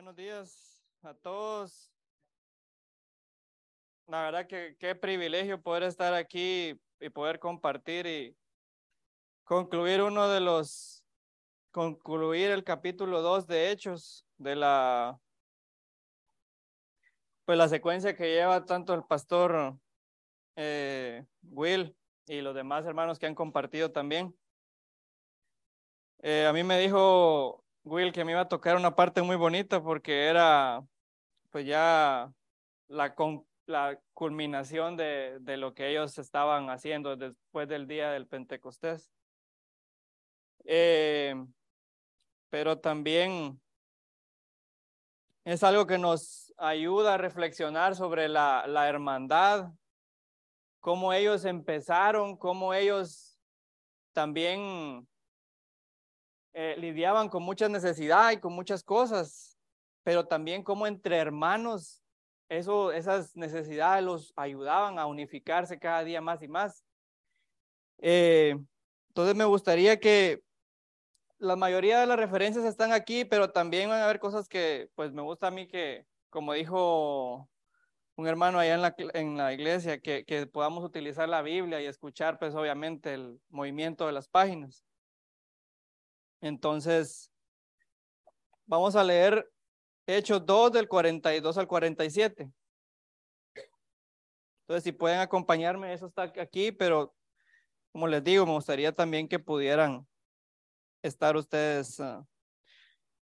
[0.00, 1.92] buenos días a todos.
[4.06, 8.34] La verdad que qué privilegio poder estar aquí y poder compartir y
[9.44, 11.04] concluir uno de los,
[11.70, 15.20] concluir el capítulo 2 de Hechos de la,
[17.44, 19.76] pues la secuencia que lleva tanto el pastor
[20.56, 21.94] eh, Will
[22.26, 24.34] y los demás hermanos que han compartido también.
[26.22, 29.82] Eh, a mí me dijo Will que me iba a tocar una parte muy bonita
[29.82, 30.84] porque era
[31.50, 32.32] pues ya
[32.88, 33.14] la,
[34.14, 39.10] culminación de, de lo que ellos estaban haciendo después del día del Pentecostés.
[40.64, 41.34] Eh,
[42.50, 43.60] pero también
[45.44, 49.72] es algo que nos ayuda a reflexionar sobre la, la hermandad,
[50.80, 53.38] cómo ellos empezaron, cómo ellos
[54.12, 55.08] también
[56.52, 59.58] eh, lidiaban con mucha necesidad y con muchas cosas,
[60.02, 62.02] pero también como entre hermanos,
[62.48, 66.84] eso, esas necesidades los ayudaban a unificarse cada día más y más.
[67.98, 68.56] Eh,
[69.08, 70.42] entonces me gustaría que
[71.38, 75.12] la mayoría de las referencias están aquí, pero también van a haber cosas que pues
[75.12, 77.48] me gusta a mí que, como dijo
[78.16, 81.86] un hermano allá en la, en la iglesia, que, que podamos utilizar la Biblia y
[81.86, 84.84] escuchar pues obviamente el movimiento de las páginas.
[86.40, 87.30] Entonces,
[88.66, 89.50] vamos a leer
[90.06, 92.50] Hechos 2 del 42 al 47.
[94.62, 97.14] Entonces, si pueden acompañarme, eso está aquí, pero
[97.92, 100.06] como les digo, me gustaría también que pudieran
[101.02, 102.24] estar ustedes uh,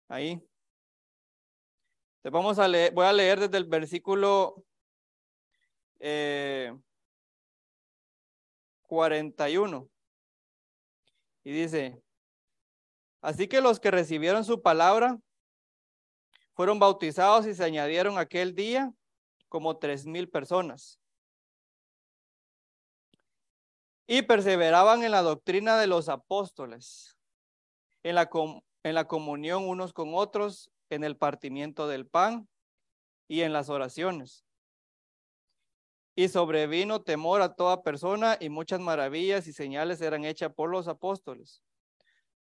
[0.07, 0.31] ahí.
[2.17, 4.65] Entonces, vamos a leer, voy a leer desde el versículo
[5.99, 6.75] eh,
[8.87, 9.89] 41.
[11.43, 12.01] Y dice,
[13.27, 15.19] Así que los que recibieron su palabra
[16.53, 18.93] fueron bautizados y se añadieron aquel día
[19.49, 20.97] como tres mil personas.
[24.07, 27.17] Y perseveraban en la doctrina de los apóstoles,
[28.01, 28.29] en la,
[28.83, 32.47] en la comunión unos con otros, en el partimiento del pan
[33.27, 34.45] y en las oraciones.
[36.15, 40.87] Y sobrevino temor a toda persona y muchas maravillas y señales eran hechas por los
[40.87, 41.61] apóstoles.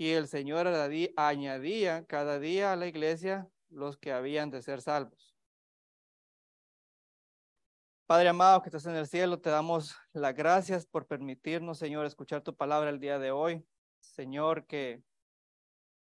[0.00, 0.66] Y el Señor
[1.16, 5.36] añadía cada día a la iglesia los que habían de ser salvos.
[8.06, 12.40] Padre amado que estás en el cielo, te damos las gracias por permitirnos, Señor, escuchar
[12.40, 13.62] tu palabra el día de hoy.
[13.98, 15.02] Señor, que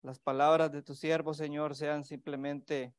[0.02, 2.94] las palabras de tu siervo, Señor, sean simplemente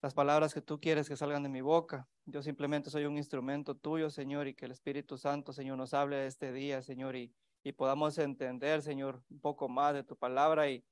[0.00, 2.06] las palabras que tú quieres que salgan de mi boca.
[2.24, 6.24] Yo simplemente soy un instrumento tuyo, Señor, y que el Espíritu Santo, Señor, nos hable
[6.28, 10.84] este día, Señor, y y podamos entender, Señor, un poco más de tu palabra y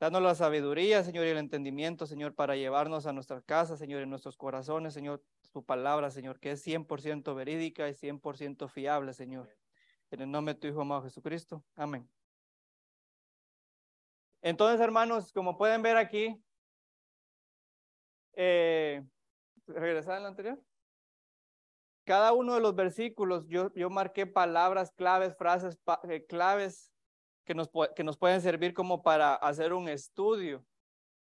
[0.00, 4.10] danos la sabiduría, Señor, y el entendimiento, Señor, para llevarnos a nuestras casas, Señor, en
[4.10, 9.48] nuestros corazones, Señor, tu palabra, Señor, que es 100% verídica y 100% fiable, Señor.
[10.10, 11.64] En el nombre de tu Hijo amado Jesucristo.
[11.76, 12.10] Amén.
[14.42, 16.36] Entonces, hermanos, como pueden ver aquí,
[18.34, 19.04] eh,
[19.68, 20.60] ¿regresar lo anterior?
[22.04, 26.90] Cada uno de los versículos yo, yo marqué palabras claves, frases eh, claves
[27.44, 30.64] que nos, que nos pueden servir como para hacer un estudio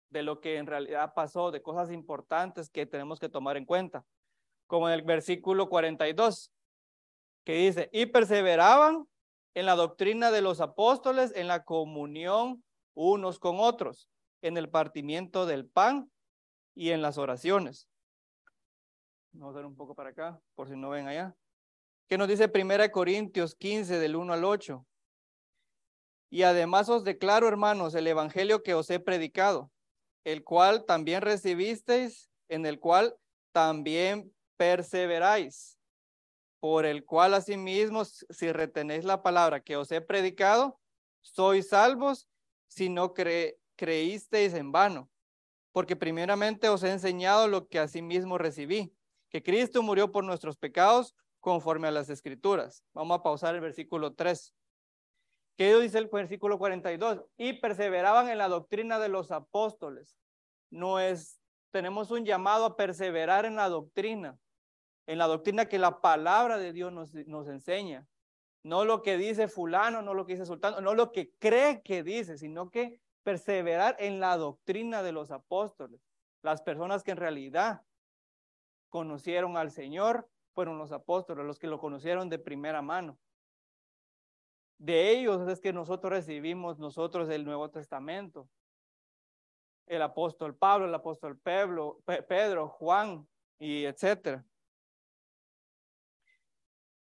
[0.09, 4.06] de lo que en realidad pasó, de cosas importantes que tenemos que tomar en cuenta.
[4.68, 6.52] Como en el versículo 42,
[7.44, 9.08] que dice, y perseveraban
[9.53, 14.09] en la doctrina de los apóstoles, en la comunión unos con otros,
[14.42, 16.12] en el partimiento del pan
[16.76, 17.88] y en las oraciones.
[19.34, 21.35] Vamos a ver un poco para acá, por si no ven allá.
[22.09, 24.85] ¿Qué nos dice 1 Corintios 15 del 1 al 8?
[26.29, 29.72] Y además os declaro, hermanos, el evangelio que os he predicado,
[30.26, 33.16] el cual también recibisteis, en el cual
[33.53, 35.79] también perseveráis,
[36.59, 40.78] por el cual asimismo, si retenéis la palabra que os he predicado,
[41.22, 42.28] sois salvos
[42.67, 45.09] si no creísteis en vano,
[45.72, 48.94] porque primeramente os he enseñado lo que asimismo recibí
[49.31, 52.83] que Cristo murió por nuestros pecados conforme a las escrituras.
[52.93, 54.53] Vamos a pausar el versículo 3.
[55.57, 57.23] ¿Qué dice el versículo 42?
[57.37, 60.17] Y perseveraban en la doctrina de los apóstoles.
[60.69, 61.39] No es,
[61.72, 64.37] tenemos un llamado a perseverar en la doctrina,
[65.07, 67.13] en la doctrina que la palabra de Dios nos,
[67.47, 68.07] enseña.
[68.63, 72.03] No lo que dice fulano, no lo que dice sultano, no lo que cree que
[72.03, 76.01] dice, sino que perseverar en la doctrina de los apóstoles.
[76.43, 77.81] Las personas que en realidad
[78.91, 83.17] conocieron al Señor fueron los apóstoles, los que lo conocieron de primera mano.
[84.78, 88.49] De ellos es que nosotros recibimos nosotros el Nuevo Testamento.
[89.88, 93.28] El apóstol Pablo, el apóstol Pedro, Juan
[93.59, 94.46] y etcétera.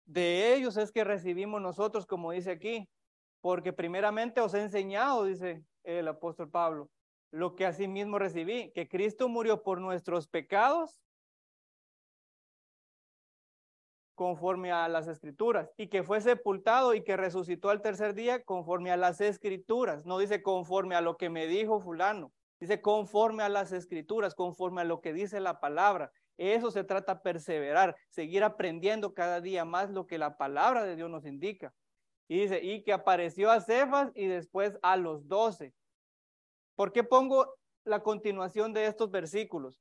[0.06, 2.88] De ellos es que recibimos nosotros, como dice aquí,
[3.40, 6.88] porque primeramente os he enseñado, dice el apóstol Pablo,
[7.32, 11.02] lo que asimismo recibí, que Cristo murió por nuestros pecados
[14.16, 18.90] conforme a las escrituras, y que fue sepultado y que resucitó al tercer día conforme
[18.90, 20.04] a las escrituras.
[20.04, 24.80] No dice conforme a lo que me dijo fulano, dice conforme a las escrituras, conforme
[24.80, 26.10] a lo que dice la palabra.
[26.38, 31.10] Eso se trata perseverar, seguir aprendiendo cada día más lo que la palabra de Dios
[31.10, 31.72] nos indica.
[32.28, 35.72] Y dice, y que apareció a Cefas y después a los doce.
[36.74, 37.54] ¿Por qué pongo
[37.84, 39.78] la continuación de estos versículos?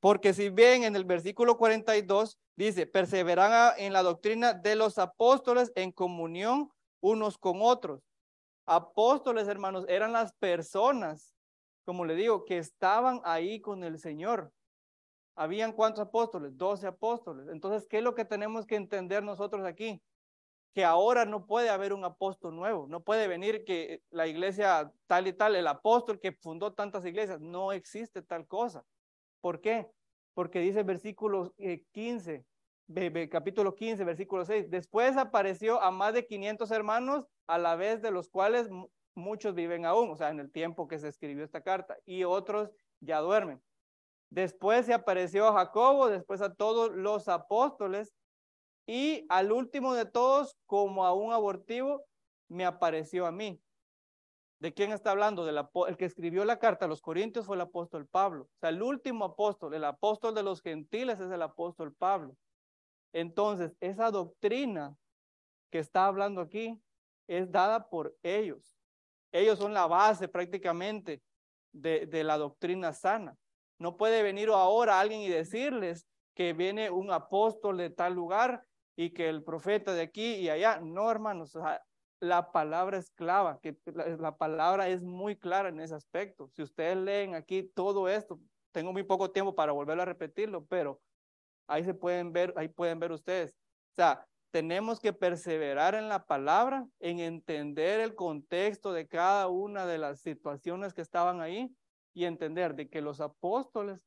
[0.00, 5.72] Porque si ven en el versículo 42, dice, perseveran en la doctrina de los apóstoles
[5.74, 8.02] en comunión unos con otros.
[8.66, 11.34] Apóstoles, hermanos, eran las personas,
[11.84, 14.52] como le digo, que estaban ahí con el Señor.
[15.34, 16.56] ¿Habían cuántos apóstoles?
[16.56, 17.48] Doce apóstoles.
[17.48, 20.02] Entonces, ¿qué es lo que tenemos que entender nosotros aquí?
[20.74, 22.86] Que ahora no puede haber un apóstol nuevo.
[22.88, 27.40] No puede venir que la iglesia tal y tal, el apóstol que fundó tantas iglesias.
[27.40, 28.84] No existe tal cosa.
[29.40, 29.90] ¿Por qué?
[30.34, 31.54] Porque dice versículo
[31.92, 32.44] 15,
[32.94, 34.70] eh, capítulo 15, versículo 6.
[34.70, 38.68] Después apareció a más de 500 hermanos, a la vez de los cuales
[39.14, 42.70] muchos viven aún, o sea, en el tiempo que se escribió esta carta, y otros
[43.00, 43.62] ya duermen.
[44.30, 48.14] Después se apareció a Jacobo, después a todos los apóstoles,
[48.86, 52.04] y al último de todos, como a un abortivo,
[52.48, 53.60] me apareció a mí.
[54.60, 55.44] ¿De quién está hablando?
[55.44, 58.44] Del, el que escribió la carta a los Corintios fue el apóstol Pablo.
[58.44, 62.36] O sea, el último apóstol, el apóstol de los gentiles es el apóstol Pablo.
[63.12, 64.96] Entonces, esa doctrina
[65.70, 66.80] que está hablando aquí
[67.28, 68.76] es dada por ellos.
[69.30, 71.22] Ellos son la base prácticamente
[71.72, 73.36] de, de la doctrina sana.
[73.78, 78.64] No puede venir ahora alguien y decirles que viene un apóstol de tal lugar
[78.96, 80.80] y que el profeta de aquí y allá.
[80.80, 81.56] No, hermanos,
[82.20, 86.48] la palabra es clava, que la, palabra es muy clara en ese aspecto.
[86.54, 88.40] Si ustedes leen aquí todo esto,
[88.72, 91.00] tengo muy poco tiempo para volver a repetirlo, pero
[91.66, 93.52] ahí se pueden ver, ahí pueden ver ustedes.
[93.52, 99.86] O sea, tenemos que perseverar en la palabra, en entender el contexto de cada una
[99.86, 101.74] de las situaciones que estaban ahí
[102.14, 104.00] y entender de que los apóstoles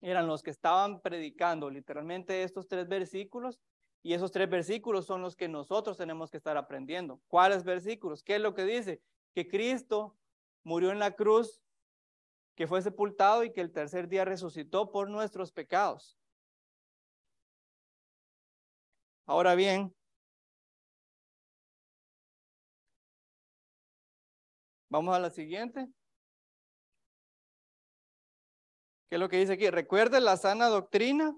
[0.00, 3.60] eran los que estaban predicando literalmente estos tres versículos
[4.02, 7.20] y esos tres versículos son los que nosotros tenemos que estar aprendiendo.
[7.28, 8.22] ¿Cuáles versículos?
[8.22, 9.02] ¿Qué es lo que dice?
[9.34, 10.16] Que Cristo
[10.62, 11.60] murió en la cruz,
[12.54, 16.18] que fue sepultado y que el tercer día resucitó por nuestros pecados.
[19.26, 19.94] Ahora bien,
[24.88, 25.86] vamos a la siguiente.
[29.08, 29.68] ¿Qué es lo que dice aquí?
[29.70, 31.36] Recuerde la sana doctrina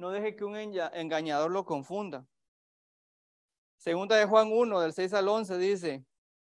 [0.00, 2.26] no deje que un engañador lo confunda.
[3.76, 6.04] Segunda de Juan 1, del 6 al 11 dice,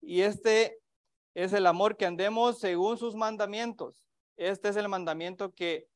[0.00, 0.78] y este
[1.34, 4.02] es el amor que andemos según sus mandamientos.
[4.36, 5.86] Este es el mandamiento que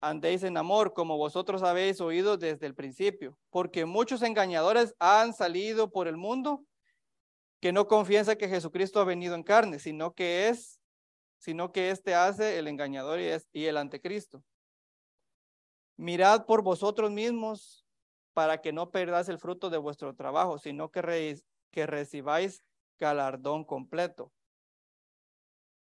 [0.00, 5.90] andéis en amor, como vosotros habéis oído desde el principio, porque muchos engañadores han salido
[5.90, 6.64] por el mundo
[7.60, 10.80] que no confiesan que Jesucristo ha venido en carne, sino que es,
[11.38, 14.42] sino que este hace el engañador y, es, y el anticristo.
[15.96, 17.82] Mirad por vosotros mismos
[18.32, 21.36] para que no perdáis el fruto de vuestro trabajo, sino que,
[21.86, 22.64] recibáis
[22.98, 24.32] galardón completo.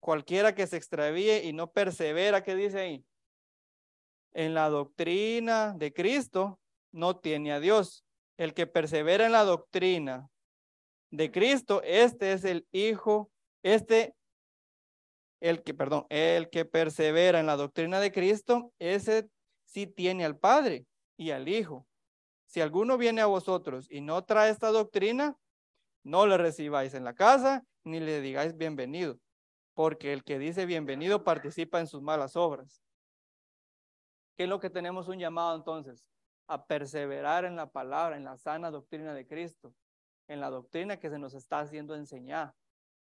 [0.01, 3.05] Cualquiera que se extravíe y no persevera, ¿qué dice ahí?
[4.33, 6.59] En la doctrina de Cristo
[6.93, 8.05] no tiene a Dios.
[8.37, 10.29] El que persevera en la doctrina
[11.11, 13.31] de Cristo, este es el Hijo,
[13.63, 14.15] este,
[15.41, 19.29] el que, perdón, el que persevera en la doctrina de Cristo, ese
[19.75, 21.85] sí tiene al Padre y al Hijo.
[22.47, 25.37] Si alguno viene a vosotros y no trae esta doctrina,
[26.05, 29.19] no le recibáis en la casa ni le digáis bienvenido,
[29.75, 32.83] porque el que dice bienvenido participa en sus malas obras.
[34.37, 36.09] ¿Qué es lo que tenemos un llamado entonces?
[36.47, 39.75] A perseverar en la palabra, en la sana doctrina de Cristo,
[40.29, 42.55] en la doctrina que se nos está haciendo enseñar.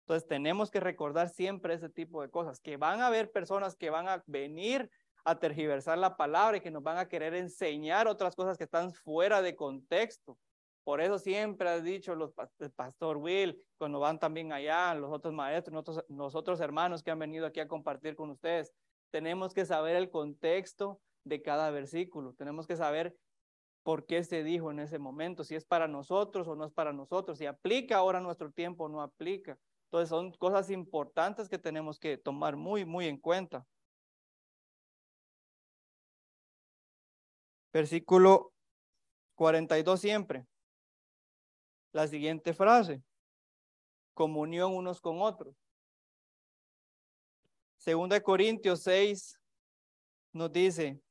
[0.04, 3.90] Entonces tenemos que recordar siempre ese tipo de cosas, que van a haber personas que
[3.90, 4.90] van a venir
[5.26, 8.94] a tergiversar la palabra y que nos van a querer enseñar otras cosas que están
[8.94, 10.38] fuera de contexto.
[10.84, 15.34] Por eso siempre ha dicho los, el pastor Will, cuando van también allá, los otros
[15.34, 18.74] maestros, nosotros, nosotros hermanos que han venido aquí a compartir con ustedes,
[19.12, 23.16] tenemos que saber el contexto de cada versículo, tenemos que saber
[23.84, 26.94] por qué se dijo en ese momento, si es para nosotros o no es para
[26.94, 29.58] nosotros, si aplica ahora nuestro tiempo o no aplica.
[29.86, 33.66] Entonces son cosas importantes que tenemos que tomar muy, muy en cuenta.
[37.74, 38.54] Versículo
[39.36, 40.46] 42 siempre.
[41.92, 43.04] La siguiente frase.
[44.14, 45.56] Comunión unos con otros.
[47.78, 49.40] Segunda de Corintios 6
[50.32, 51.02] nos dice,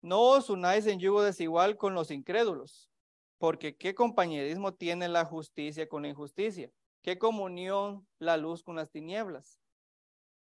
[0.00, 2.90] no os unáis en yugo desigual con los incrédulos,
[3.38, 6.70] porque qué compañerismo tiene la justicia con la injusticia
[7.06, 9.60] ¿Qué comunión la luz con las tinieblas?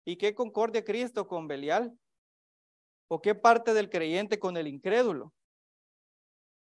[0.05, 1.99] ¿Y qué concordia Cristo con Belial?
[3.09, 5.33] ¿O qué parte del creyente con el incrédulo?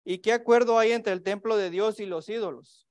[0.04, 2.86] ¿Y qué acuerdo hay entre el templo de Dios y los ídolos?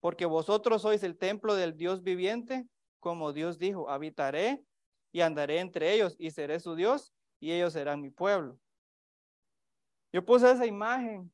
[0.00, 2.66] Porque vosotros sois el templo del Dios viviente,
[3.00, 4.64] como Dios dijo, habitaré
[5.12, 8.58] y andaré entre ellos y seré su Dios y ellos serán mi pueblo.
[10.12, 11.30] Yo puse esa imagen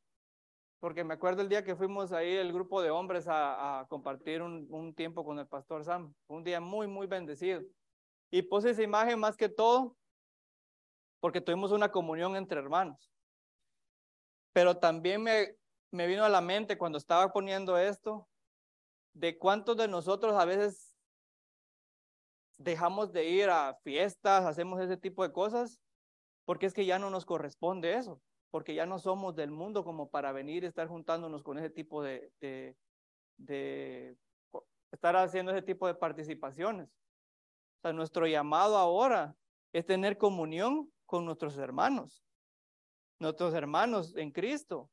[0.80, 4.94] porque me acuerdo el día que fuimos ahí el grupo de hombres a, compartir un,
[4.94, 7.62] tiempo con el pastor Sam, un día muy, muy bendecido.
[8.30, 9.94] Y puse esa imagen más que todo
[11.20, 13.12] porque tuvimos una comunión entre hermanos.
[14.52, 15.56] Pero también me,
[15.90, 18.28] me vino a la mente cuando estaba poniendo esto,
[19.12, 20.96] de cuántos de nosotros a veces
[22.58, 25.80] dejamos de ir a fiestas, hacemos ese tipo de cosas,
[26.44, 30.10] porque es que ya no nos corresponde eso porque ya no somos del mundo como
[30.10, 32.76] para venir y estar juntándonos con ese tipo de, de,
[33.36, 34.16] de
[34.90, 36.88] estar haciendo ese tipo de participaciones.
[36.88, 39.36] O sea, nuestro llamado ahora
[39.72, 42.24] es tener comunión con nuestros hermanos,
[43.20, 44.90] nuestros hermanos en Cristo.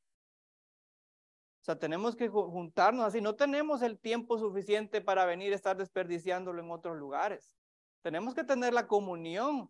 [1.62, 3.20] O sea, tenemos que juntarnos así.
[3.20, 7.56] No tenemos el tiempo suficiente para venir a estar desperdiciándolo en otros lugares.
[8.04, 9.70] Tenemos que tener la comunión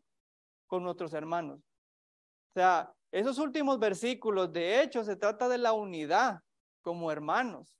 [0.68, 1.60] con nuestros hermanos.
[2.50, 6.42] O sea, esos últimos versículos, de hecho, se trata de la unidad
[6.82, 7.78] como hermanos.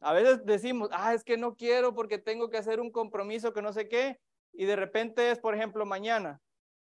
[0.00, 3.62] A veces decimos, ah, es que no quiero porque tengo que hacer un compromiso que
[3.62, 4.18] no sé qué,
[4.52, 6.40] y de repente es, por ejemplo, mañana.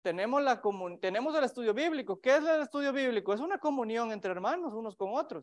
[0.06, 0.62] Tenemos, la
[1.00, 2.20] tenemos el estudio bíblico.
[2.20, 3.34] ¿Qué es el estudio bíblico?
[3.34, 5.42] Es una comunión entre hermanos, unos con otros.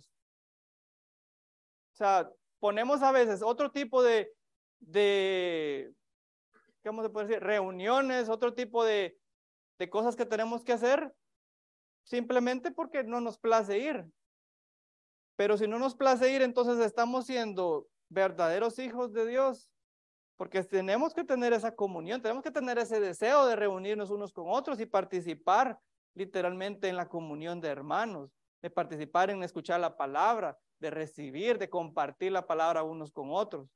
[1.91, 4.31] O sea, ponemos a veces otro tipo de,
[4.79, 5.93] de
[6.81, 7.43] ¿cómo se puede decir?
[7.43, 9.17] Reuniones, otro tipo de,
[9.79, 11.13] de cosas que tenemos que hacer
[12.03, 14.05] simplemente porque no nos place ir.
[15.35, 19.69] Pero si no nos place ir, entonces estamos siendo verdaderos hijos de Dios,
[20.43, 24.49] porque tenemos que tener esa comunión, tenemos que tener ese deseo de reunirnos unos con
[24.49, 25.79] otros y participar
[26.15, 28.29] literalmente en la comunión de hermanos,
[28.61, 33.69] de participar en escuchar la palabra, de recibir, de compartir la palabra unos con otros.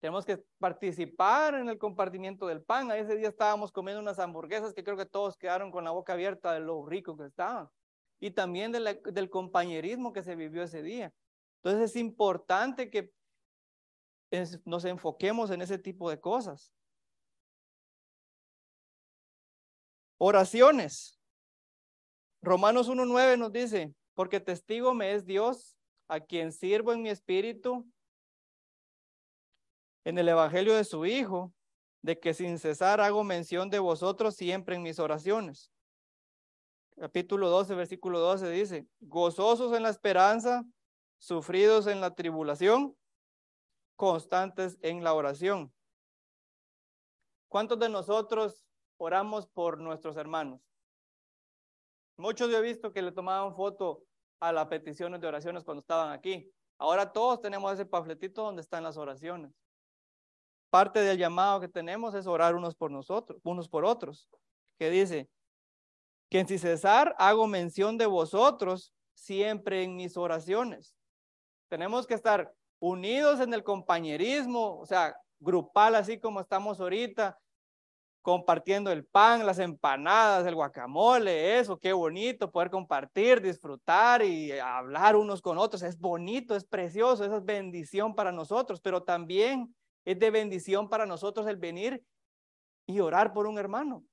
[0.00, 2.90] Tenemos que participar en el compartimiento del pan.
[2.90, 6.14] A ese día estábamos comiendo unas hamburguesas que creo que todos quedaron con la boca
[6.14, 7.68] abierta de lo rico que estaban.
[8.18, 11.12] Y también del compañerismo que se vivió ese día.
[11.62, 13.12] Entonces es importante que
[14.64, 16.72] nos enfoquemos en ese tipo de cosas.
[20.18, 21.18] Oraciones.
[22.40, 25.76] Romanos 1.9 nos dice, porque testigo me es Dios,
[26.08, 27.86] a quien sirvo en mi espíritu
[30.04, 31.52] en el Evangelio de su Hijo,
[32.02, 35.70] de que sin cesar hago mención de vosotros siempre en mis oraciones.
[36.96, 40.64] Capítulo 12, versículo 12 dice, gozosos en la esperanza,
[41.18, 42.96] sufridos en la tribulación,
[43.96, 45.72] constantes en la oración.
[47.48, 48.64] ¿Cuántos de nosotros
[48.96, 50.60] oramos por nuestros hermanos?
[52.16, 54.04] Muchos yo he visto que le tomaban foto
[54.40, 56.50] a las peticiones de oraciones cuando estaban aquí.
[56.78, 59.52] Ahora todos tenemos ese pafletito donde están las oraciones
[60.72, 64.30] parte del llamado que tenemos es orar unos por nosotros, unos por otros,
[64.78, 65.28] que dice,
[66.30, 70.96] que en si cesar hago mención de vosotros siempre en mis oraciones.
[71.68, 77.38] Tenemos que estar unidos en el compañerismo, o sea, grupal así como estamos ahorita,
[78.22, 85.14] compartiendo el pan, las empanadas, el guacamole, eso, qué bonito poder compartir, disfrutar y hablar
[85.14, 85.82] unos con otros.
[85.82, 89.72] Es bonito, es precioso, esa es bendición para nosotros, pero también
[90.04, 92.04] es de bendición para nosotros el venir
[92.86, 94.04] y orar por un hermano.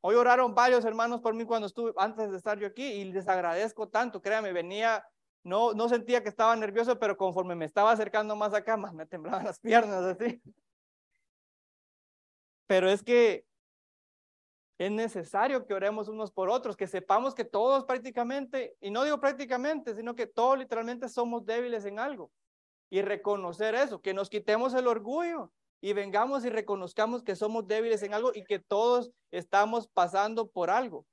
[0.00, 3.26] Hoy oraron varios hermanos por mí cuando estuve antes de estar yo aquí y les
[3.26, 4.22] agradezco tanto.
[4.22, 5.04] Créame, venía,
[5.44, 9.06] no, no sentía que estaba nervioso, pero conforme me estaba acercando más acá, más me
[9.06, 10.42] temblaban las piernas así.
[12.66, 13.46] Pero es que
[14.78, 19.18] Es necesario que oremos unos por otros, que sepamos que todos prácticamente, y no digo
[19.20, 22.30] prácticamente, sino que todos literalmente somos débiles en algo.
[22.90, 28.02] Y reconocer eso, que nos quitemos el orgullo y vengamos y reconozcamos que somos débiles
[28.04, 31.06] en algo y que todos estamos pasando por algo.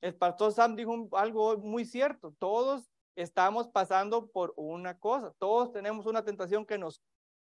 [0.00, 6.06] El pastor Sam dijo algo muy cierto, todos estamos pasando por una cosa, todos tenemos
[6.06, 7.02] una tentación que nos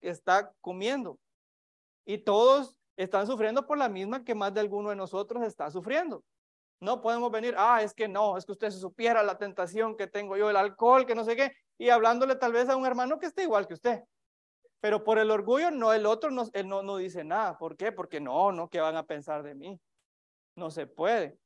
[0.02, 1.20] está comiendo
[2.06, 6.24] y todos están sufriendo por la misma que más de alguno de nosotros está sufriendo.
[6.82, 10.08] No podemos venir, ah, es que no, es que usted se supiera la tentación que
[10.08, 13.20] tengo yo, el alcohol, que no sé qué, y hablándole tal vez a un hermano
[13.20, 14.04] que esté igual que usted.
[14.82, 17.58] Pero por el orgullo, no, el otro no, él no, no dice nada.
[17.58, 17.92] ¿Por qué?
[17.92, 19.80] Porque no, no, ¿qué van a pensar de mí?
[20.56, 21.38] No se puede.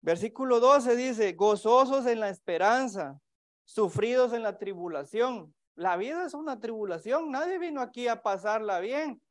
[0.00, 3.20] Versículo 12 dice, gozosos en la esperanza,
[3.64, 9.22] sufridos en la tribulación, la vida es una tribulación, nadie vino aquí a pasarla bien.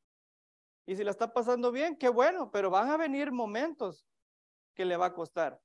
[0.86, 4.08] Y si la está pasando bien, qué bueno, pero van a venir momentos
[4.74, 5.60] que le va a costar.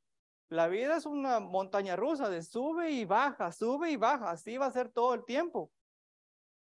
[0.49, 4.67] La vida es una montaña rusa de sube y baja, sube y baja, así va
[4.67, 5.71] a ser todo el tiempo.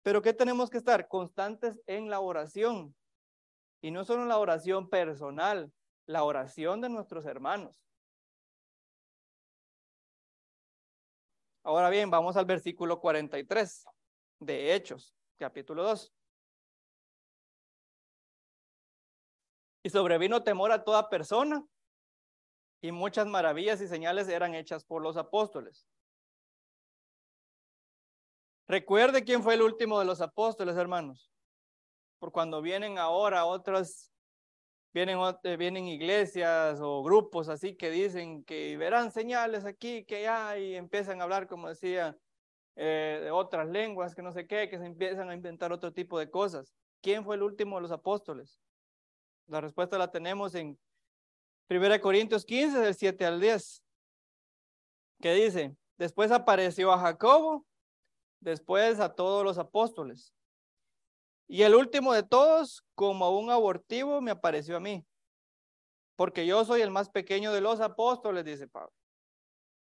[0.03, 1.09] Pero ¿qué tenemos que estar?
[1.09, 2.95] Constantes en la oración.
[3.81, 5.73] Y no solo la oración personal,
[6.07, 7.83] la oración de nuestros hermanos.
[11.65, 13.85] Ahora bien, vamos al versículo 43
[14.41, 16.13] de Hechos, capítulo 2.
[19.85, 21.65] Y sobrevino temor a toda persona,
[22.81, 25.87] y muchas maravillas y señales eran hechas por los apóstoles.
[28.67, 31.31] Recuerde quién fue el último de los apóstoles, hermanos.
[32.19, 34.12] Por cuando vienen ahora otras,
[34.93, 40.59] vienen, eh, vienen iglesias o grupos así que dicen que verán señales aquí, que ya,
[40.59, 42.17] y empiezan a hablar, como decía
[42.77, 46.19] eh, de otras lenguas, que no sé qué, que se empiezan a inventar otro tipo
[46.19, 46.75] de cosas.
[47.01, 48.61] ¿Quién fue el último de los apóstoles?
[49.47, 50.79] La respuesta la tenemos en
[51.69, 53.83] 1 Corintios 15, del 7 al 10,
[55.21, 57.67] que dice, después apareció a Jacobo,
[58.41, 60.35] después a todos los apóstoles.
[61.49, 65.05] Y el último de todos, como un abortivo, me apareció a mí,
[66.17, 68.93] porque yo soy el más pequeño de los apóstoles, dice Pablo,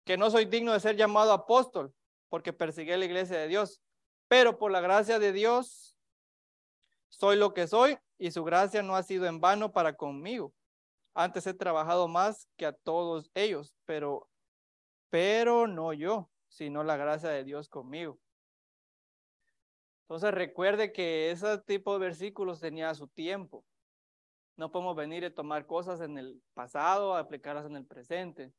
[0.06, 1.93] que no soy digno de ser llamado apóstol
[2.34, 3.79] porque persigué la iglesia de Dios.
[4.27, 5.95] Pero por la gracia de Dios,
[7.08, 10.51] soy lo que soy y su gracia no ha sido en vano para conmigo.
[11.13, 14.27] Antes he trabajado más que a todos ellos, pero,
[15.12, 18.17] pero no yo, sino la gracia de Dios conmigo.
[20.13, 23.65] Entonces recuerde que ese tipo de versículos tenía su tiempo.
[24.58, 28.54] No podemos venir y tomar cosas en el pasado, aplicarlas en el presente.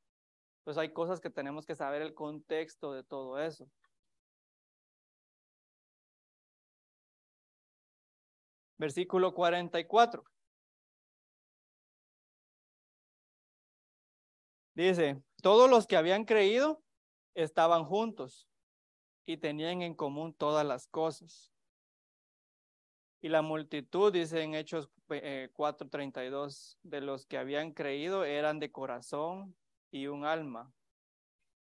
[0.65, 3.71] Pues hay cosas que tenemos que saber el contexto de todo eso.
[8.77, 10.25] Versículo 44.
[14.75, 16.83] Dice, todos los que habían creído
[17.37, 18.49] estaban juntos
[19.27, 21.53] y tenían en común todas las cosas.
[23.21, 24.91] Y la multitud, dice en Hechos
[25.55, 29.57] 4:32, eh, de los que habían creído eran de corazón
[29.91, 30.75] y un alma.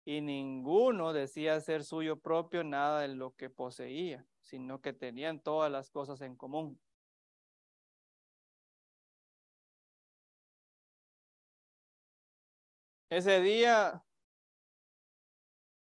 [0.03, 5.71] Y ninguno decía ser suyo propio nada de lo que poseía, sino que tenían todas
[5.71, 6.79] las cosas en común.
[13.11, 14.03] Ese día,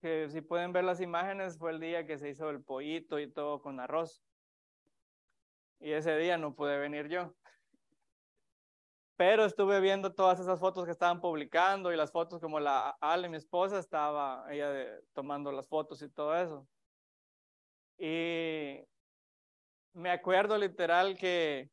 [0.01, 3.31] que si pueden ver las imágenes, fue el día que se hizo el pollito y
[3.31, 4.23] todo con arroz.
[5.79, 7.33] Y ese día no pude venir yo.
[9.15, 13.27] Pero estuve viendo todas esas fotos que estaban publicando y las fotos como la Ale,
[13.27, 16.67] mi esposa, estaba ella tomando las fotos y todo eso.
[17.97, 18.79] Y
[19.93, 21.69] me acuerdo literal que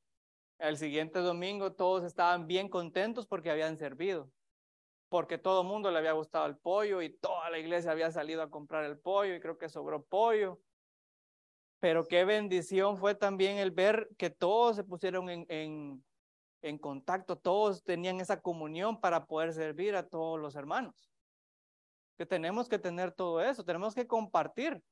[0.59, 4.31] el siguiente domingo todos estaban bien contentos porque habían servido,
[5.09, 8.43] porque todo el mundo le había gustado el pollo y toda la iglesia había salido
[8.43, 10.61] a comprar el pollo y creo que sobró pollo.
[11.79, 16.03] Pero qué bendición fue también el ver que todos se pusieron en
[16.67, 21.09] en contacto, todos tenían esa comunión para poder servir a todos los hermanos.
[22.17, 24.83] Que tenemos que tener todo eso, tenemos que compartir,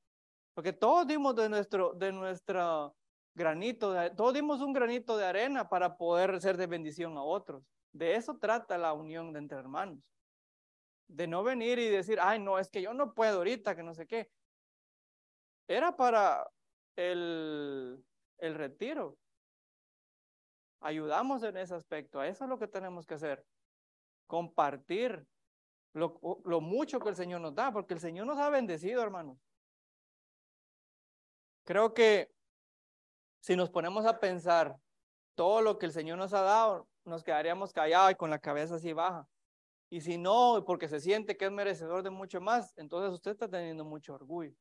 [0.55, 2.94] porque todos dimos de nuestro, de nuestro
[3.35, 7.64] granito, todos dimos un granito de arena para poder ser de bendición a otros.
[7.95, 10.13] De eso trata la unión de entre hermanos.
[11.07, 13.95] De no venir y decir, ay, no, es que yo no puedo ahorita, que no
[13.95, 14.31] sé qué.
[15.67, 16.47] Era para
[16.97, 18.05] el,
[18.39, 19.17] el retiro
[20.85, 22.23] ayudamos en ese aspecto.
[22.23, 23.45] Eso es lo que tenemos que hacer.
[24.27, 25.27] Compartir
[25.95, 29.39] lo, lo, mucho que el Señor nos da, porque el Señor nos ha bendecido, hermanos.
[31.65, 32.31] Creo que
[33.41, 34.77] si nos ponemos a pensar
[35.35, 38.77] todo lo que el Señor nos ha dado, nos quedaríamos callados y con la cabeza
[38.77, 39.29] así baja.
[39.90, 43.49] Y si no, porque se siente que es merecedor de mucho más, entonces usted está
[43.49, 44.55] teniendo mucho orgullo.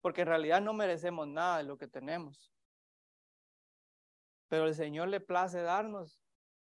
[0.00, 2.52] Porque en realidad no merecemos nada de lo que tenemos.
[4.48, 6.20] Pero el Señor le place darnos.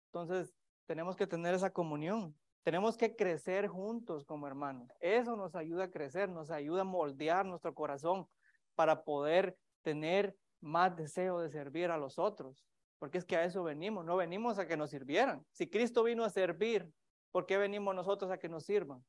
[0.06, 0.54] Entonces
[0.86, 2.34] tenemos que tener esa comunión.
[2.62, 4.92] Tenemos que crecer juntos como hermanos.
[5.00, 8.28] Eso nos ayuda a crecer, nos ayuda a moldear nuestro corazón
[8.74, 12.64] para poder tener más deseo de servir a los otros.
[12.98, 15.44] Porque es que a eso venimos, no venimos a que nos sirvieran.
[15.52, 16.90] Si Cristo vino a servir,
[17.30, 19.04] ¿por qué venimos nosotros a que nos sirvan?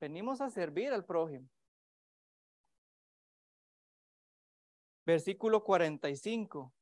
[0.00, 1.48] Venimos a servir al prójimo.
[5.04, 6.72] Versículo 45.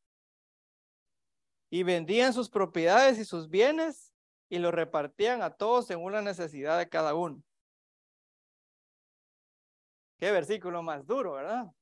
[1.71, 4.13] Y vendían sus propiedades y sus bienes
[4.51, 7.43] y lo repartían a todos según la necesidad de cada uno.
[10.19, 11.73] Qué versículo más duro, ¿verdad?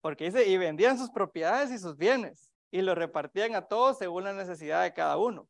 [0.00, 4.24] Porque dice, y vendían sus propiedades y sus bienes y lo repartían a todos según
[4.24, 5.48] la necesidad de cada uno.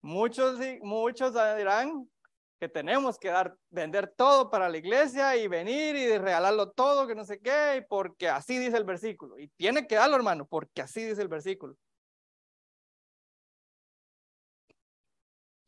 [0.00, 2.10] Muchos, muchos dirán
[2.58, 7.14] que tenemos que dar, vender todo para la iglesia y venir y regalarlo todo, que
[7.14, 9.38] no sé qué, porque así dice el versículo.
[9.38, 11.76] Y tiene que darlo, hermano, porque así dice el versículo.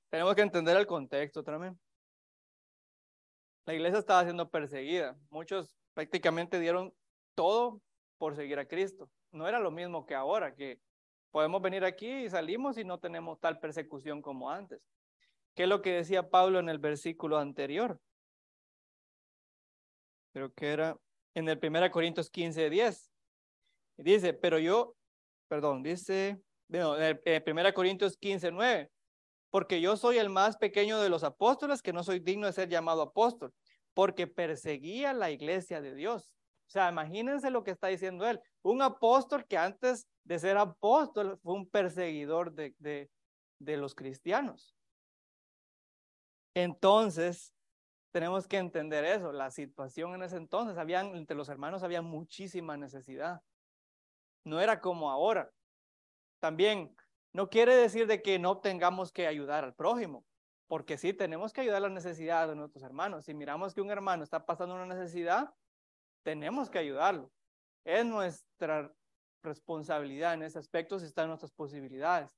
[0.08, 1.78] Tenemos que entender el contexto también.
[3.66, 5.16] La iglesia estaba siendo perseguida.
[5.30, 6.94] Muchos prácticamente dieron
[7.34, 7.80] todo
[8.24, 9.10] por seguir a Cristo.
[9.32, 10.80] No era lo mismo que ahora, que
[11.30, 14.80] podemos venir aquí y salimos y no tenemos tal persecución como antes.
[15.54, 18.00] ¿Qué es lo que decía Pablo en el versículo anterior?
[20.32, 20.96] Creo que era
[21.34, 23.12] en el 1 Corintios 15, 10.
[23.98, 24.96] Dice, pero yo,
[25.46, 28.90] perdón, dice, bueno, en el 1 Corintios 15, 9
[29.50, 32.70] porque yo soy el más pequeño de los apóstoles, que no soy digno de ser
[32.70, 33.52] llamado apóstol,
[33.92, 36.33] porque perseguía la iglesia de Dios.
[36.66, 38.40] O sea, imagínense lo que está diciendo él.
[38.62, 44.74] Un apóstol que antes de ser apóstol fue un perseguidor de, de, los cristianos.
[46.54, 47.54] Entonces,
[48.10, 52.76] tenemos que entender eso, la situación en ese entonces, habían, entre los hermanos había muchísima
[52.76, 53.42] necesidad.
[54.44, 55.50] No era como ahora.
[56.40, 56.94] También
[57.32, 60.24] no quiere decir de que no tengamos que ayudar al prójimo,
[60.68, 63.24] porque sí, tenemos que ayudar a las necesidades de nuestros hermanos.
[63.24, 65.52] Si miramos que un hermano está pasando una necesidad,
[66.24, 67.30] tenemos que ayudarlo.
[67.84, 68.92] Es nuestra
[69.42, 72.28] responsabilidad en ese aspecto si están nuestras posibilidades.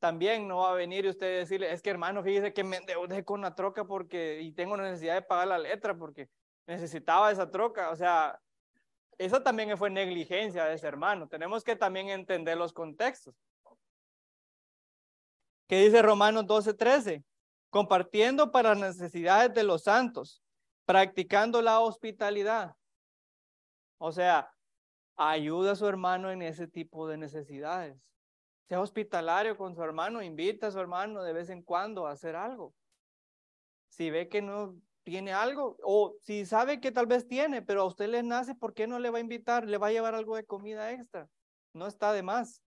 [0.00, 3.40] También no va a venir usted decirle, es que hermano, fíjese que me endeudé con
[3.42, 6.28] la troca porque y tengo necesidad de pagar la letra porque
[6.66, 7.90] necesitaba esa troca.
[7.90, 8.40] O sea,
[9.18, 11.28] eso también fue negligencia de ese hermano.
[11.28, 13.34] Tenemos que también entender los contextos.
[15.68, 17.24] ¿Qué dice Romanos 12, 13?
[17.70, 20.42] Compartiendo para las necesidades de los santos,
[20.84, 22.74] practicando la hospitalidad.
[23.98, 24.52] O sea,
[25.16, 27.96] ayuda a su hermano en ese tipo de necesidades.
[28.68, 32.34] Sea hospitalario con su hermano, invita a su hermano de vez en cuando a hacer
[32.36, 32.74] algo.
[33.88, 37.86] Si ve que no tiene algo, o si sabe que tal vez tiene, pero a
[37.86, 39.66] usted le nace, ¿por qué no le va a invitar?
[39.66, 41.28] Le va a llevar algo de comida extra.
[41.72, 42.64] No está de más.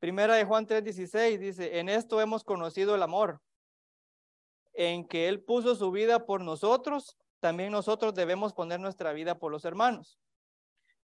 [0.00, 3.40] Primera de Juan 3:16 dice, en esto hemos conocido el amor,
[4.72, 9.50] en que Él puso su vida por nosotros, también nosotros debemos poner nuestra vida por
[9.50, 10.16] los hermanos.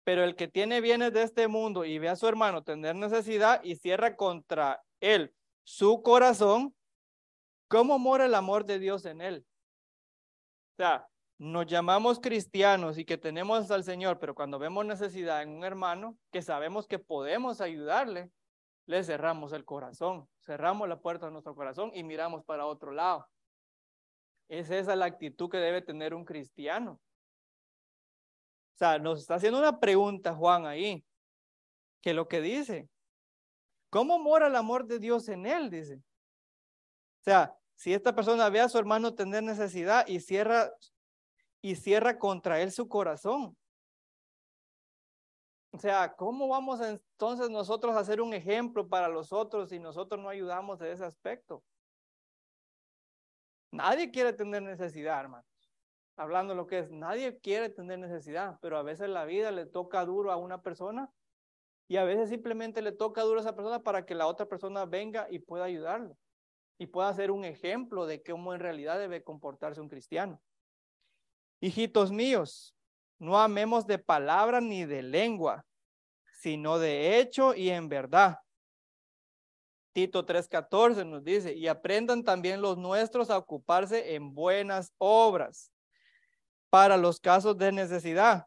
[0.04, 3.60] Pero el que tiene bienes de este mundo y ve a su hermano tener necesidad
[3.63, 6.76] y cierra contra él su corazón,
[7.67, 9.47] ¿cómo mora el amor de Dios en él?
[10.73, 11.08] O sea,
[11.39, 16.19] nos llamamos cristianos y que tenemos al Señor, pero cuando vemos necesidad en un hermano,
[16.32, 18.30] que sabemos que podemos ayudarle,
[18.86, 23.28] le cerramos el corazón, cerramos la puerta de nuestro corazón y miramos para otro lado.
[24.50, 27.00] Es esa la actitud que debe tener un cristiano.
[28.76, 31.04] O sea, nos está haciendo una pregunta Juan ahí,
[32.02, 32.88] que lo que dice,
[33.90, 35.70] ¿cómo mora el amor de Dios en él?
[35.70, 35.96] Dice.
[35.96, 40.72] O sea, si esta persona ve a su hermano tener necesidad y cierra
[41.62, 43.58] y cierra contra él su corazón,
[45.72, 50.22] o sea, ¿cómo vamos entonces nosotros a ser un ejemplo para los otros si nosotros
[50.22, 51.64] no ayudamos en ese aspecto?
[53.78, 55.46] Nadie quiere tener necesidad, hermanos.
[56.16, 60.04] Hablando lo que es, nadie quiere tener necesidad, pero a veces la vida le toca
[60.04, 61.12] duro a una persona
[61.88, 64.86] y a veces simplemente le toca duro a esa persona para que la otra persona
[64.86, 66.18] venga y pueda ayudarlo
[66.80, 70.42] y pueda ser un ejemplo de cómo en realidad debe comportarse un cristiano.
[71.60, 72.76] Hijitos míos,
[73.20, 75.68] no amemos de palabra ni de lengua,
[76.32, 78.40] sino de hecho y en verdad.
[79.98, 85.72] Tito 3:14 nos dice, y aprendan también los nuestros a ocuparse en buenas obras
[86.70, 88.46] para los casos de necesidad,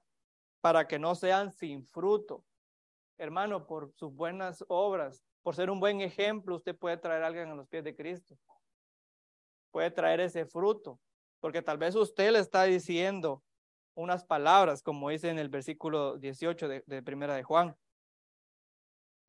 [0.60, 2.44] para que no sean sin fruto.
[3.18, 7.48] Hermano, por sus buenas obras, por ser un buen ejemplo, usted puede traer a alguien
[7.48, 8.38] a los pies de Cristo.
[9.72, 11.00] Puede traer ese fruto,
[11.40, 13.42] porque tal vez usted le está diciendo
[13.94, 17.76] unas palabras, como dice en el versículo 18 de, de Primera de Juan,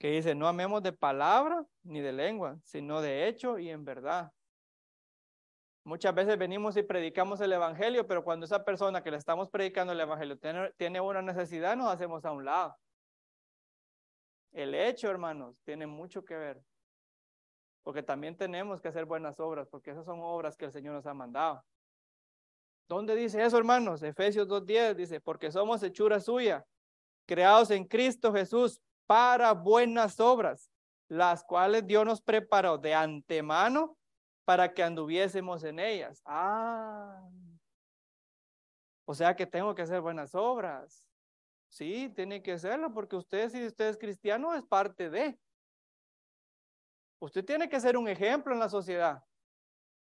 [0.02, 4.32] que dice, no amemos de palabra ni de lengua, sino de hecho y en verdad.
[5.84, 9.94] Muchas veces venimos y predicamos el Evangelio, pero cuando esa persona que le estamos predicando
[9.94, 12.76] el Evangelio tiene, tiene una necesidad, nos hacemos a un lado.
[14.52, 16.64] El hecho, hermanos, tiene mucho que ver.
[17.84, 21.06] Porque también tenemos que hacer buenas obras, porque esas son obras que el Señor nos
[21.06, 21.64] ha mandado.
[22.88, 24.02] ¿Dónde dice eso, hermanos?
[24.02, 26.66] Efesios 2.10 dice, porque somos hechura suya,
[27.28, 30.72] creados en Cristo Jesús para buenas obras,
[31.10, 33.98] las cuales Dios nos preparó de antemano
[34.46, 36.22] para que anduviésemos en ellas.
[36.24, 37.22] Ah,
[39.04, 41.04] o sea que tengo que hacer buenas obras.
[41.68, 45.38] Sí, tiene que hacerlo porque usted, si usted es cristiano, es parte de.
[47.20, 49.22] Usted tiene que ser un ejemplo en la sociedad.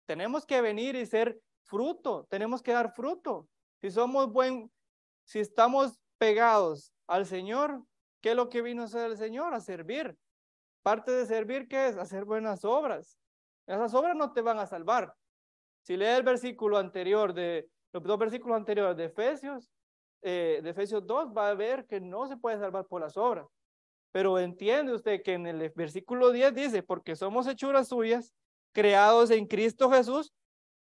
[0.05, 3.49] Tenemos que venir y ser fruto, tenemos que dar fruto.
[3.81, 4.71] Si somos buen,
[5.25, 7.88] si estamos pegados al Señor,
[8.21, 9.55] ¿qué es lo que vino a hacer el Señor?
[9.55, 10.17] A servir.
[10.83, 11.97] Parte de servir, ¿qué es?
[11.97, 13.19] Hacer buenas obras.
[13.67, 15.15] Esas obras no te van a salvar.
[15.83, 19.71] Si lees el versículo anterior de, los dos versículos anteriores de Efesios,
[20.23, 23.47] eh, de Efesios 2 va a ver que no se puede salvar por las obras.
[24.13, 28.35] Pero entiende usted que en el versículo 10 dice, porque somos hechuras suyas,
[28.73, 30.33] creados en Cristo Jesús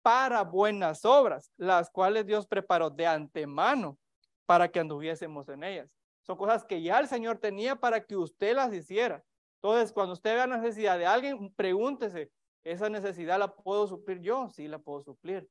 [0.01, 3.97] para buenas obras, las cuales Dios preparó de antemano
[4.45, 5.89] para que anduviésemos en ellas.
[6.23, 9.23] Son cosas que ya el Señor tenía para que usted las hiciera.
[9.61, 12.31] Entonces, cuando usted vea necesidad de alguien, pregúntese,
[12.63, 14.49] ¿esa necesidad la puedo suplir yo?
[14.49, 15.49] Sí, la puedo suplir.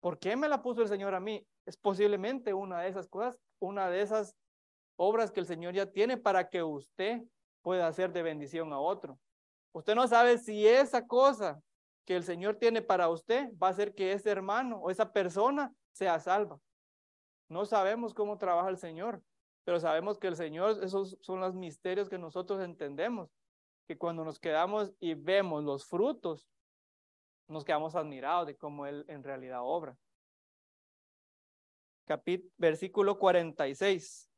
[0.00, 1.46] ¿Por qué me la puso el Señor a mí?
[1.66, 4.36] Es posiblemente una de esas cosas, una de esas
[4.96, 7.22] obras que el Señor ya tiene para que usted
[7.62, 9.18] pueda hacer de bendición a otro.
[9.72, 11.60] Usted no sabe si esa cosa
[12.04, 15.72] que el Señor tiene para usted va a hacer que ese hermano o esa persona
[15.92, 16.58] sea salva.
[17.48, 19.22] No sabemos cómo trabaja el Señor,
[19.64, 23.30] pero sabemos que el Señor, esos son los misterios que nosotros entendemos,
[23.86, 26.48] que cuando nos quedamos y vemos los frutos
[27.48, 29.96] nos quedamos admirados de cómo Él en realidad obra.
[32.06, 34.30] Capítulo, versículo 46.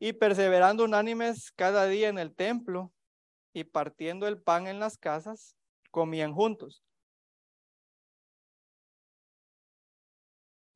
[0.00, 2.92] Y perseverando unánimes cada día en el templo
[3.52, 5.56] y partiendo el pan en las casas,
[5.90, 6.84] comían juntos.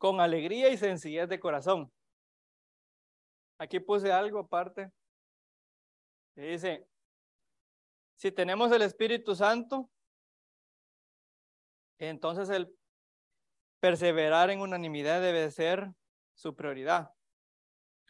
[0.03, 1.88] Con alegría y sencillez de corazón.
[3.57, 4.91] Aquí puse algo aparte.
[6.35, 6.88] Dice,
[8.17, 9.88] si tenemos el Espíritu Santo,
[11.99, 12.77] entonces el
[13.79, 15.93] perseverar en unanimidad debe ser
[16.35, 17.15] su prioridad.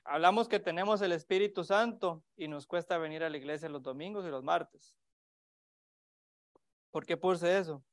[0.07, 4.25] Hablamos que tenemos el Espíritu Santo y nos cuesta venir a la iglesia los domingos
[4.25, 4.97] y los martes.
[6.91, 7.85] ¿Por qué puse eso?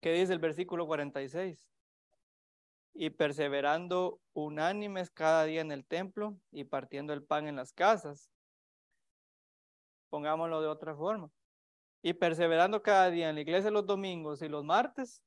[0.00, 1.70] ¿Qué dice el versículo 46?
[2.92, 8.30] Y perseverando unánimes cada día en el templo y partiendo el pan en las casas.
[10.10, 11.30] Pongámoslo de otra forma
[12.02, 15.22] y perseverando cada día en la iglesia los domingos y los martes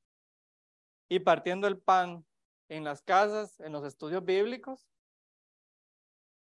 [1.08, 2.24] y partiendo el pan
[2.68, 4.88] en las casas, en los estudios bíblicos,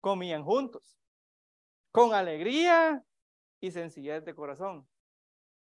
[0.01, 0.97] comían juntos,
[1.91, 3.03] con alegría
[3.59, 4.87] y sencillez de corazón.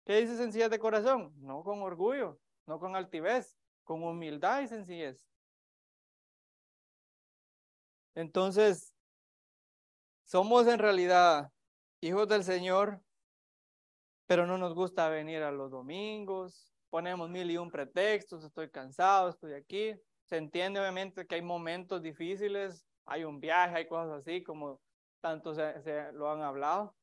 [0.05, 1.33] ¿Qué dice sencillez de corazón?
[1.37, 5.21] No con orgullo, no con altivez, con humildad y sencillez.
[8.17, 8.93] Entonces,
[10.25, 11.49] somos en realidad
[12.01, 13.01] hijos del Señor
[14.27, 19.29] pero no nos gusta venir a los domingos, ponemos mil y un pretextos, estoy cansado,
[19.29, 19.95] estoy aquí.
[20.25, 24.81] Se entiende obviamente que hay momentos difíciles, hay un viaje, hay cosas así, como
[25.21, 26.93] tanto se, lo han hablado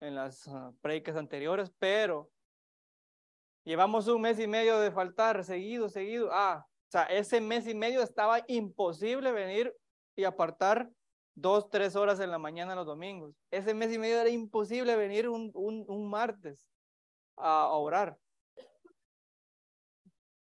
[0.00, 0.72] en las uh,
[1.16, 2.30] anteriores, pero
[3.64, 6.30] llevamos un mes y medio de faltar seguido, seguido.
[6.32, 9.74] Ah, o sea, ese mes y medio estaba imposible venir
[10.16, 10.90] y apartar
[11.34, 13.34] dos, tres horas en la mañana los domingos.
[13.50, 16.68] Ese mes y medio era imposible venir un, un, martes
[17.36, 18.18] a, orar.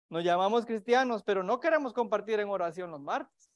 [0.10, 3.49] Nos llamamos cristianos, pero no queremos compartir en oración los martes.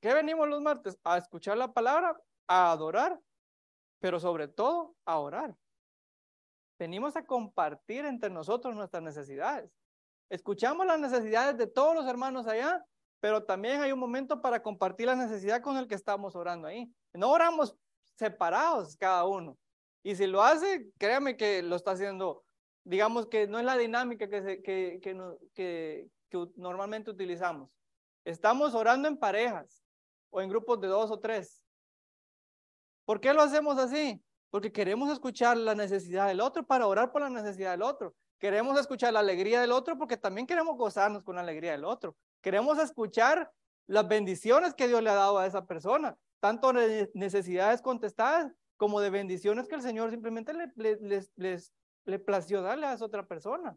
[0.00, 0.98] ¿Qué venimos los martes?
[1.04, 3.20] A escuchar la palabra, a adorar,
[3.98, 5.54] pero sobre todo a orar.
[6.78, 9.70] Venimos a compartir entre nosotros nuestras necesidades.
[10.30, 12.82] Escuchamos las necesidades de todos los hermanos allá,
[13.20, 16.90] pero también hay un momento para compartir la necesidad con el que estamos orando ahí.
[17.12, 17.76] No oramos
[18.16, 19.56] separados cada uno.
[20.02, 22.42] Y si lo hace, créame que lo está haciendo,
[22.84, 24.98] digamos que no es la dinámica que, que,
[25.54, 26.08] que,
[26.56, 27.70] normalmente utilizamos.
[28.24, 29.82] Estamos orando en parejas.
[30.30, 31.64] o en grupos de dos o tres.
[33.04, 34.22] ¿Por qué lo hacemos así?
[34.50, 38.14] Porque queremos escuchar la necesidad del otro para orar por la necesidad del otro.
[38.38, 42.16] Queremos escuchar la alegría del otro porque también queremos gozarnos con la alegría del otro.
[42.40, 43.52] Queremos escuchar
[43.86, 49.10] las bendiciones que Dios le ha dado a esa persona, tanto necesidades contestadas como de
[49.10, 51.72] bendiciones que el Señor simplemente le, les, les,
[52.04, 53.76] le plació darle a esa otra persona.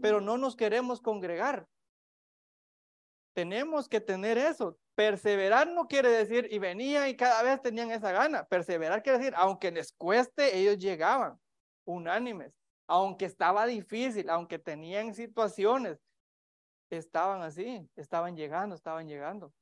[0.00, 1.66] Pero no nos queremos congregar.
[3.34, 4.78] Tenemos que tener eso.
[4.94, 8.44] Perseverar no quiere decir, y venía y cada vez tenían esa gana.
[8.44, 11.40] Perseverar quiere decir, aunque les cueste, ellos llegaban
[11.84, 12.52] unánimes.
[12.86, 15.98] Aunque estaba difícil, aunque tenían situaciones,
[16.96, 19.52] estaban así, estaban llegando, estaban llegando.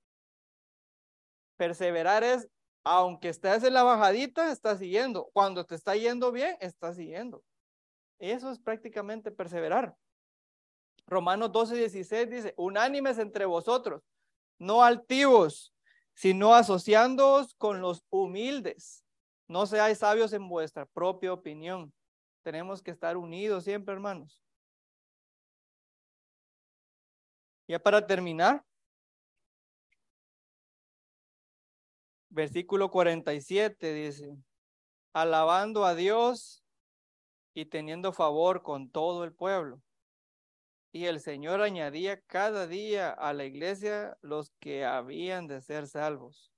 [1.56, 2.48] Perseverar es,
[2.84, 5.30] aunque estés en la bajadita, estás siguiendo.
[5.32, 7.42] Cuando te está yendo bien, estás siguiendo.
[8.18, 9.94] Eso es prácticamente perseverar.
[11.06, 14.02] Romanos 12, 16 dice, unánimes entre vosotros,
[14.58, 15.74] no altivos,
[16.14, 19.04] sino asociándoos con los humildes.
[19.48, 21.92] No seáis sabios en vuestra propia opinión.
[22.42, 24.40] Tenemos que estar unidos siempre, hermanos.
[27.70, 28.64] Ya para terminar,
[32.28, 34.37] versículo 47 dice,
[35.12, 36.64] alabando a Dios
[37.54, 39.80] y teniendo favor con todo el pueblo.
[40.90, 46.50] Y el Señor añadía cada día a la iglesia los que habían de ser salvos.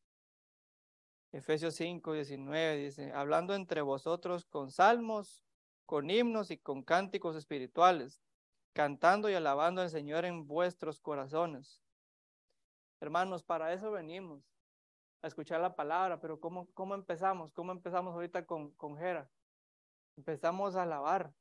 [1.31, 5.44] Efesios 5, 19 dice, hablando entre vosotros con salmos,
[5.85, 8.22] con himnos y con cánticos espirituales,
[8.72, 11.82] cantando y alabando al Señor en vuestros corazones.
[13.00, 14.42] Hermanos, para eso venimos,
[15.22, 17.52] a escuchar la palabra, pero ¿cómo, cómo empezamos?
[17.52, 19.30] ¿Cómo empezamos ahorita con, con Jera?
[20.16, 21.32] Empezamos a alabar.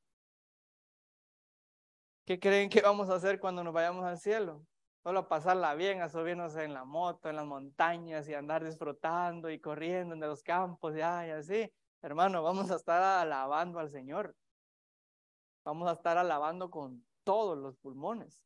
[2.25, 4.65] ¿Qué creen que vamos a hacer cuando nos vayamos al cielo?
[5.03, 9.59] Solo pasarla bien, a subirnos en la moto, en las montañas y andar disfrutando y
[9.59, 11.73] corriendo en los campos y, así.
[12.03, 14.35] Hermano, vamos a estar alabando al Señor.
[15.65, 18.43] Vamos a estar alabando con todos los pulmones.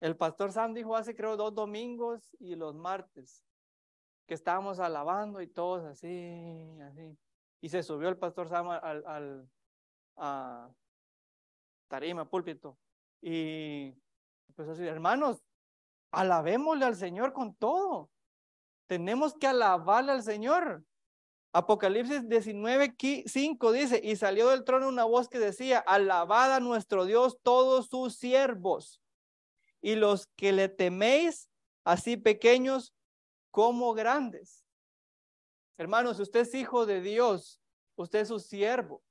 [0.00, 3.44] El pastor Sam dijo hace creo dos domingos y los martes
[4.26, 7.16] que estábamos alabando y todos así, así.
[7.60, 9.48] Y se subió el pastor Sam al, al
[10.16, 10.70] a
[11.88, 12.78] tarima, púlpito.
[13.20, 13.92] Y
[14.54, 15.42] pues así, hermanos,
[16.10, 18.10] alabémosle al Señor con todo.
[18.86, 20.84] Tenemos que alabarle al Señor.
[21.56, 27.38] Apocalipsis 19, 5 dice, y salió del trono una voz que decía, alabad nuestro Dios
[27.44, 29.00] todos sus siervos
[29.80, 31.48] y los que le teméis,
[31.84, 32.92] así pequeños
[33.52, 34.66] como grandes.
[35.78, 37.60] Hermanos, usted es hijo de Dios,
[37.94, 39.04] usted es su siervo.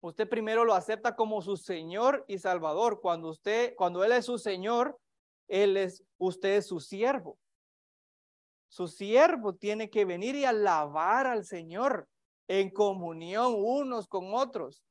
[0.00, 3.00] Usted primero lo acepta como su Señor y Salvador.
[3.00, 4.96] Cuando usted, cuando Él es su Señor,
[5.48, 7.36] Él es, usted es su siervo.
[8.72, 12.08] Su siervo tiene que venir y alabar al Señor
[12.48, 14.82] en comunión unos con otros.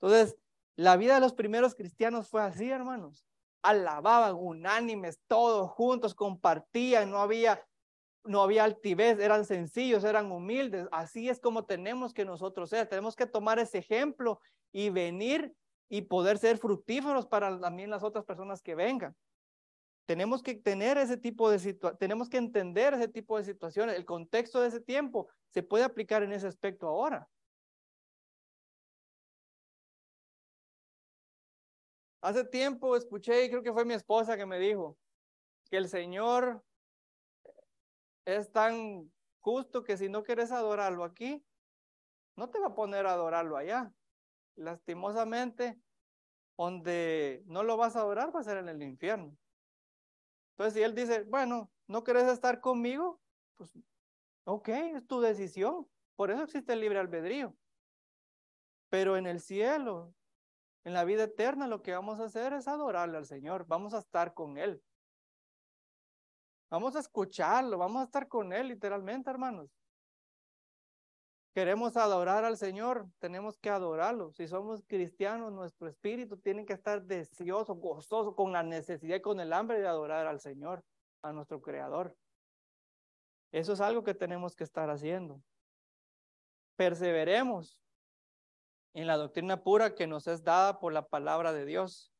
[0.00, 0.36] Entonces,
[0.74, 3.24] la vida de los primeros cristianos fue así, hermanos.
[3.62, 7.64] Alababan unánimes, todos juntos, compartían, no había
[8.24, 10.88] no había altivez, eran sencillos, eran humildes.
[10.90, 12.88] Así es como tenemos que nosotros ser.
[12.88, 14.40] Tenemos que tomar ese ejemplo
[14.72, 15.54] y venir
[15.88, 19.14] y poder ser fructíferos para también las otras personas que vengan.
[20.06, 23.96] Tenemos que tener ese tipo de tenemos que entender ese tipo de situaciones.
[23.96, 27.28] El contexto de ese tiempo se puede aplicar en ese aspecto ahora.
[32.22, 34.98] Hace tiempo escuché, y creo que fue mi esposa que me dijo,
[35.70, 36.64] que el Señor
[38.24, 41.44] es tan justo que si no quieres adorarlo aquí,
[42.36, 43.92] no te va a poner a adorarlo allá.
[44.56, 45.80] Lastimosamente,
[46.56, 49.36] donde no lo vas a adorar va a ser en el infierno.
[50.56, 53.20] Entonces, si él dice, bueno, ¿no querés estar conmigo?
[53.56, 53.78] Pues,
[54.44, 55.86] ok, es tu decisión.
[56.16, 57.54] Por eso existe el libre albedrío.
[58.88, 60.14] Pero en el cielo,
[60.84, 63.66] en la vida eterna, lo que vamos a hacer es adorarle al Señor.
[63.66, 64.82] Vamos a estar con Él.
[66.70, 69.70] Vamos a escucharlo, vamos a estar con Él literalmente, hermanos.
[71.56, 74.30] Queremos adorar al Señor, tenemos que adorarlo.
[74.30, 79.40] Si somos cristianos, nuestro espíritu tiene que estar deseoso, gozoso, con la necesidad y con
[79.40, 80.84] el hambre de adorar al Señor,
[81.22, 82.14] a nuestro Creador.
[83.52, 85.40] Eso es algo que tenemos que estar haciendo.
[86.76, 87.80] Perseveremos
[88.92, 92.12] en la doctrina pura que nos es dada por la palabra de Dios.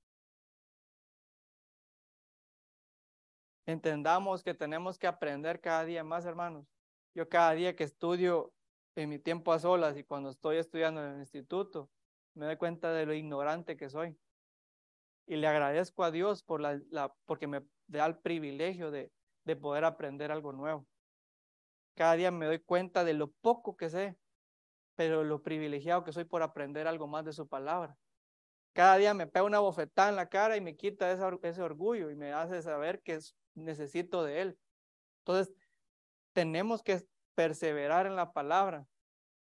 [3.67, 6.67] Entendamos que tenemos que aprender cada día más, hermanos.
[7.15, 8.55] Yo cada día que estudio
[8.97, 11.91] en mi tiempo a solas y cuando estoy estudiando en el instituto,
[12.35, 14.17] me doy cuenta de lo ignorante que soy.
[15.27, 19.13] Y le agradezco a Dios por la, porque me da el privilegio de,
[19.45, 20.87] de poder aprender algo nuevo.
[21.95, 24.17] Cada día me doy cuenta de lo poco que sé,
[24.95, 27.97] pero lo privilegiado que soy por aprender algo más de su palabra.
[28.73, 32.11] Cada día me pega una bofetada en la cara y me quita ese, ese orgullo
[32.11, 33.19] y me hace saber que
[33.55, 34.59] necesito de él.
[35.21, 35.55] Entonces,
[36.33, 37.03] tenemos que
[37.37, 38.89] perseverar en la palabra.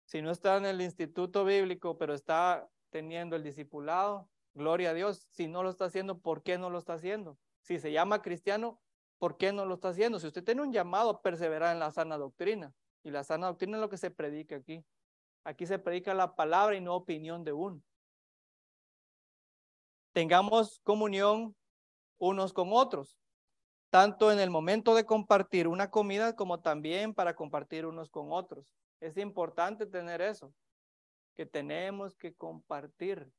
[0.05, 5.25] Si no está en el instituto bíblico, pero está teniendo el discipulado, gloria a Dios.
[5.32, 7.39] Si no lo está haciendo, ¿por qué no lo está haciendo?
[7.61, 8.80] Si se llama cristiano,
[9.17, 10.19] ¿por qué no lo está haciendo?
[10.19, 13.82] Si usted tiene un llamado perseverar en la sana doctrina, y la sana doctrina es
[13.82, 14.86] lo que se predica aquí.
[15.45, 17.82] Aquí se predica la palabra y no opinión de uno.
[20.11, 21.55] Tengamos comunión
[22.17, 23.17] unos con otros
[23.90, 28.72] tanto en el momento de compartir una comida como también para compartir unos con otros.
[29.00, 30.54] Es importante tener eso,
[31.36, 33.32] que tenemos que compartir.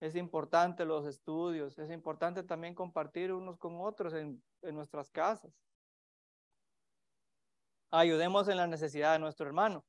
[0.00, 5.52] Es importante los estudios, es importante también compartir unos con otros en, en nuestras casas.
[7.90, 9.84] Ayudemos en la necesidad de nuestro hermano.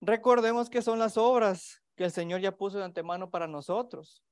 [0.00, 4.22] Recordemos que son las obras que el Señor ya puso de antemano para nosotros.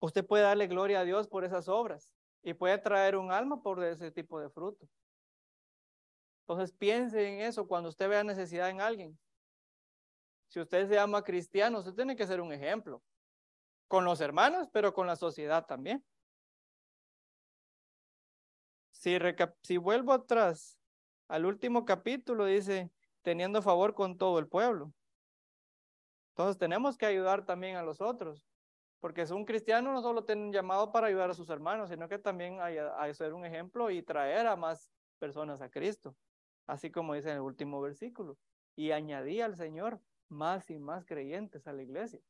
[0.00, 2.12] Usted puede darle gloria a Dios por esas obras
[2.42, 4.88] y puede traer un alma por ese tipo de fruto.
[6.40, 9.18] Entonces piense en eso cuando usted vea necesidad en alguien.
[10.48, 13.02] Si usted se llama cristiano, usted tiene que ser un ejemplo.
[13.88, 16.04] Con los hermanos, pero con la sociedad también.
[18.90, 19.16] Si,
[19.62, 20.78] si vuelvo atrás
[21.28, 22.90] al último capítulo, dice,
[23.22, 24.92] teniendo favor con todo el pueblo.
[26.30, 28.51] Entonces tenemos que ayudar también a los otros.
[29.02, 32.20] Porque un cristiano no solo tiene un llamado para ayudar a sus hermanos, sino que
[32.20, 36.14] también hay, a ser un ejemplo y traer a más personas a Cristo.
[36.68, 38.38] Así como dice en el último versículo.
[38.76, 42.20] Y añadía al Señor más y más creyentes a la iglesia.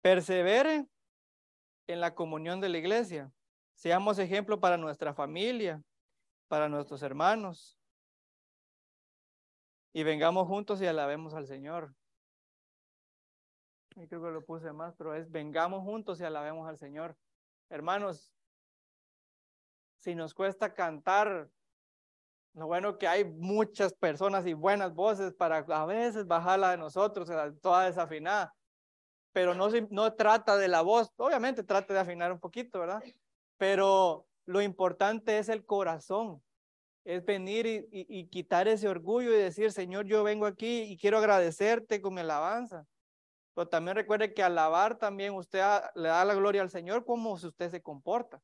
[0.00, 0.86] Persevere
[1.88, 3.32] en la comunión de la iglesia.
[3.74, 5.82] Seamos ejemplo para nuestra familia,
[6.46, 7.76] para nuestros hermanos.
[9.92, 11.92] Y vengamos juntos y alabemos al Señor
[13.96, 17.16] y creo que lo puse más, pero es vengamos juntos y alabemos al Señor.
[17.70, 18.32] Hermanos,
[19.96, 21.48] si nos cuesta cantar,
[22.54, 27.28] lo bueno que hay muchas personas y buenas voces para a veces bajarla de nosotros,
[27.60, 28.54] toda desafinada,
[29.32, 33.02] pero no, no trata de la voz, obviamente trata de afinar un poquito, ¿verdad?
[33.56, 36.42] Pero lo importante es el corazón,
[37.04, 41.18] es venir y, y quitar ese orgullo y decir, Señor, yo vengo aquí y quiero
[41.18, 42.86] agradecerte con mi alabanza.
[43.56, 45.60] Pero también recuerde que alabar también usted
[45.94, 48.42] le da la gloria al Señor como si usted se comporta.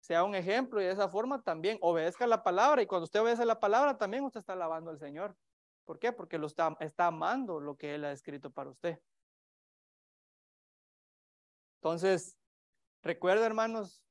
[0.00, 3.44] Sea un ejemplo y de esa forma también obedezca la palabra y cuando usted obedece
[3.44, 5.36] la palabra también usted está alabando al Señor.
[5.84, 6.10] ¿Por qué?
[6.10, 9.00] Porque lo está, amando lo que Él ha escrito para usted.
[11.76, 12.36] Entonces,
[13.02, 14.02] recuerda hermanos,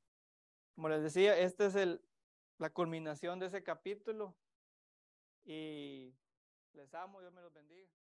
[0.76, 2.02] como les decía, esta es el,
[2.60, 4.38] la culminación de ese capítulo
[5.44, 6.16] y
[6.72, 8.01] les amo, Dios me los bendiga.